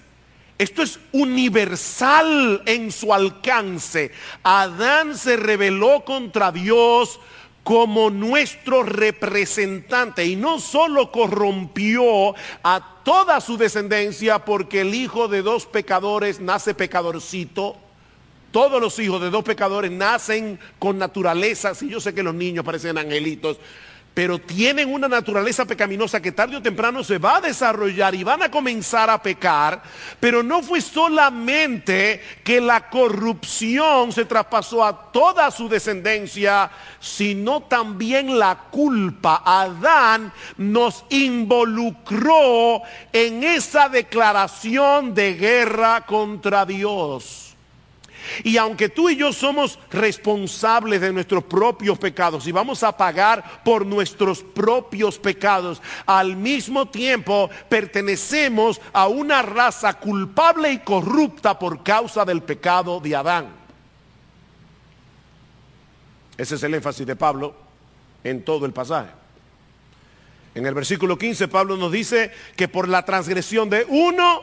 [0.56, 4.12] esto es universal en su alcance.
[4.42, 7.20] Adán se rebeló contra Dios
[7.64, 15.42] como nuestro representante y no solo corrompió a toda su descendencia porque el hijo de
[15.42, 17.76] dos pecadores nace pecadorcito.
[18.50, 22.64] Todos los hijos de dos pecadores nacen con naturaleza, si yo sé que los niños
[22.64, 23.58] parecen angelitos,
[24.20, 28.42] pero tienen una naturaleza pecaminosa que tarde o temprano se va a desarrollar y van
[28.42, 29.82] a comenzar a pecar,
[30.20, 36.70] pero no fue solamente que la corrupción se traspasó a toda su descendencia,
[37.00, 39.42] sino también la culpa.
[39.42, 42.82] Adán nos involucró
[43.14, 47.49] en esa declaración de guerra contra Dios.
[48.44, 53.62] Y aunque tú y yo somos responsables de nuestros propios pecados y vamos a pagar
[53.64, 61.82] por nuestros propios pecados, al mismo tiempo pertenecemos a una raza culpable y corrupta por
[61.82, 63.48] causa del pecado de Adán.
[66.36, 67.54] Ese es el énfasis de Pablo
[68.24, 69.10] en todo el pasaje.
[70.54, 74.40] En el versículo 15 Pablo nos dice que por la transgresión de uno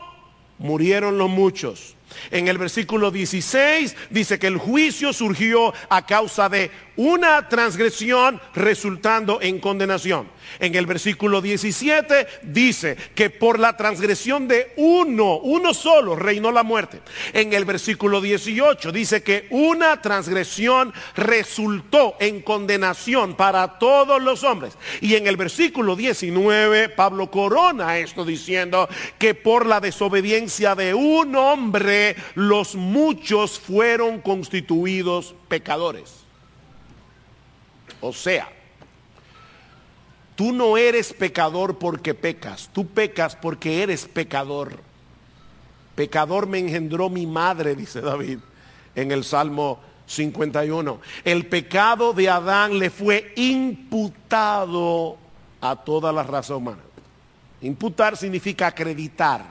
[0.58, 1.94] murieron los muchos.
[2.30, 9.40] En el versículo 16 dice que el juicio surgió a causa de una transgresión resultando
[9.40, 10.28] en condenación.
[10.60, 16.62] En el versículo 17 dice que por la transgresión de uno, uno solo, reinó la
[16.62, 17.00] muerte.
[17.32, 24.76] En el versículo 18 dice que una transgresión resultó en condenación para todos los hombres.
[25.00, 28.88] Y en el versículo 19 Pablo corona esto diciendo
[29.18, 36.24] que por la desobediencia de un hombre los muchos fueron constituidos pecadores.
[38.00, 38.48] O sea,
[40.38, 44.78] tú no eres pecador porque pecas, tú pecas porque eres pecador.
[45.96, 48.38] Pecador me engendró mi madre, dice David
[48.94, 51.00] en el Salmo 51.
[51.24, 55.18] El pecado de Adán le fue imputado
[55.60, 56.82] a toda la raza humana.
[57.60, 59.44] Imputar significa acreditar.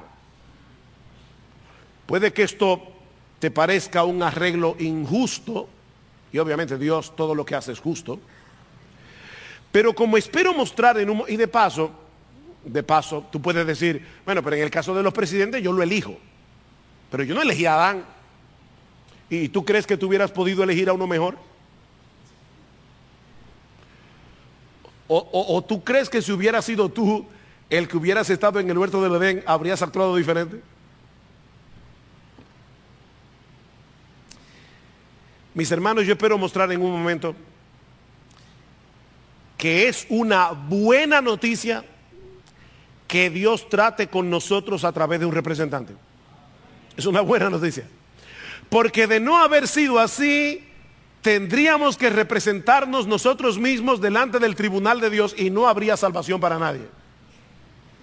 [2.06, 2.82] Puede que esto
[3.40, 5.68] te parezca un arreglo injusto,
[6.32, 8.22] y obviamente Dios todo lo que hace es justo,
[9.72, 11.24] pero como espero mostrar en un...
[11.28, 11.92] Y de paso,
[12.64, 15.84] de paso, tú puedes decir, bueno, pero en el caso de los presidentes yo lo
[15.84, 16.18] elijo.
[17.12, 18.06] Pero yo no elegí a Adán.
[19.30, 21.38] ¿Y tú crees que tú hubieras podido elegir a uno mejor?
[25.10, 27.26] O, tú crees que si hubiera sido tú
[27.70, 30.62] el que hubieras estado en el huerto del Edén, habrías actuado diferente?
[35.54, 37.34] Mis hermanos, yo espero mostrar en un momento
[39.58, 41.84] que es una buena noticia
[43.08, 45.94] que Dios trate con nosotros a través de un representante.
[46.96, 47.88] Es una buena noticia.
[48.70, 50.64] Porque de no haber sido así,
[51.22, 56.60] tendríamos que representarnos nosotros mismos delante del tribunal de Dios y no habría salvación para
[56.60, 56.88] nadie.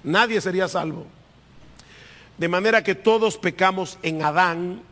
[0.02, 1.06] Nadie sería salvo.
[2.38, 4.82] De manera que todos pecamos en Adán,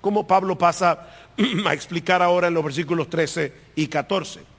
[0.00, 1.08] como Pablo pasa
[1.66, 4.49] a explicar ahora en los versículos 13 y 14.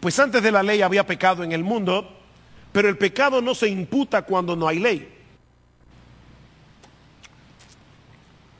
[0.00, 2.16] Pues antes de la ley había pecado en el mundo,
[2.72, 5.12] pero el pecado no se imputa cuando no hay ley.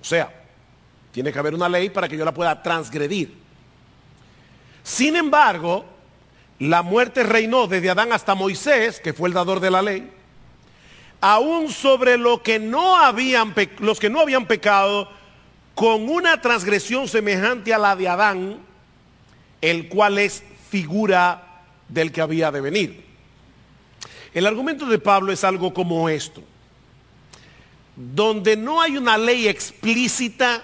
[0.01, 0.33] O sea,
[1.13, 3.35] tiene que haber una ley para que yo la pueda transgredir.
[4.83, 5.85] Sin embargo,
[6.59, 10.11] la muerte reinó desde Adán hasta Moisés, que fue el dador de la ley,
[11.21, 15.11] aún sobre lo que no habían los que no habían pecado
[15.75, 18.59] con una transgresión semejante a la de Adán,
[19.61, 20.43] el cual es
[20.77, 23.03] figura del que había de venir.
[24.35, 26.43] El argumento de Pablo es algo como esto.
[27.97, 30.63] Donde no hay una ley explícita,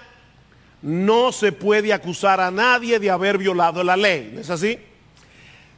[0.83, 4.29] no se puede acusar a nadie de haber violado la ley.
[4.35, 4.77] ¿No es así?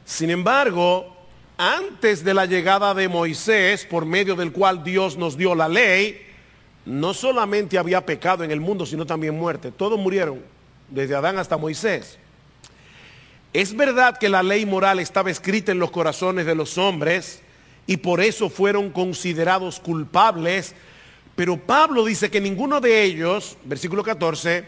[0.04, 1.16] Sin embargo,
[1.56, 6.20] antes de la llegada de Moisés, por medio del cual Dios nos dio la ley,
[6.84, 9.72] no solamente había pecado en el mundo, sino también muerte.
[9.72, 10.42] Todos murieron,
[10.90, 12.18] desde Adán hasta Moisés.
[13.56, 17.40] Es verdad que la ley moral estaba escrita en los corazones de los hombres
[17.86, 20.74] y por eso fueron considerados culpables,
[21.34, 24.62] pero Pablo dice que ninguno de ellos, versículo 14,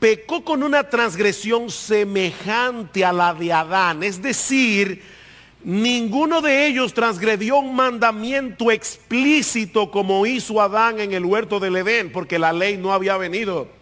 [0.00, 5.00] pecó con una transgresión semejante a la de Adán, es decir,
[5.62, 12.10] ninguno de ellos transgredió un mandamiento explícito como hizo Adán en el huerto del Edén,
[12.10, 13.77] porque la ley no había venido.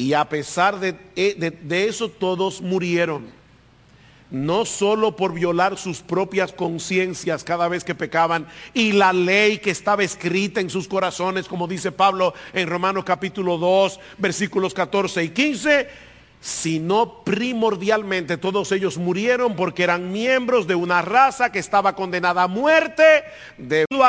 [0.00, 3.26] Y a pesar de, eh, de eso todos murieron.
[4.30, 9.70] No solo por violar sus propias conciencias cada vez que pecaban y la ley que
[9.70, 15.28] estaba escrita en sus corazones, como dice Pablo en Romanos capítulo 2, versículos 14 y
[15.28, 15.88] 15,
[16.40, 22.48] sino primordialmente todos ellos murieron porque eran miembros de una raza que estaba condenada a
[22.48, 23.24] muerte
[23.58, 24.08] debido a